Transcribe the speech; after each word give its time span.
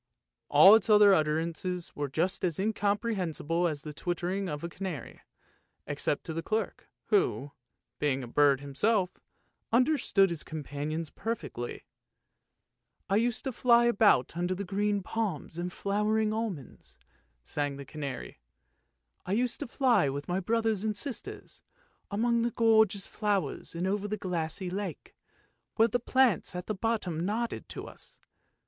"All 0.49 0.73
its 0.73 0.89
other 0.89 1.13
utterances 1.13 1.95
were 1.95 2.07
just 2.09 2.43
as 2.43 2.57
incomprehensible 2.57 3.67
as 3.67 3.83
the 3.83 3.93
twittering 3.93 4.49
of 4.49 4.61
the 4.61 4.67
canary, 4.69 5.21
except 5.85 6.23
to 6.23 6.33
the 6.33 6.41
clerk, 6.41 6.87
who, 7.09 7.51
being 7.99 8.23
a 8.23 8.27
bird 8.27 8.61
himself, 8.61 9.19
under 9.71 9.99
stood 9.99 10.31
his 10.31 10.41
companions 10.41 11.11
perfectly." 11.11 11.83
I 13.11 13.17
used 13.17 13.43
to 13.43 13.51
fly 13.51 13.85
about 13.85 14.35
under 14.35 14.55
green 14.63 15.03
palms 15.03 15.59
and 15.59 15.71
flowering 15.71 16.33
almonds," 16.33 16.97
sang 17.43 17.75
the 17.77 17.85
canary." 17.85 18.39
I 19.27 19.33
used 19.33 19.59
to 19.59 19.67
fly 19.67 20.09
with 20.09 20.27
my 20.27 20.39
brothers 20.39 20.83
and 20.83 20.97
sisters, 20.97 21.61
among 22.09 22.41
gorgeous 22.55 23.05
flowers 23.05 23.75
and 23.75 23.85
over 23.85 24.07
the 24.07 24.17
glassy 24.17 24.71
lake, 24.71 25.15
where 25.75 25.89
the 25.89 25.99
plants 25.99 26.55
at 26.55 26.65
the 26.65 26.73
bottom 26.73 27.23
nodded 27.23 27.69
to 27.69 27.85
us. 27.85 28.17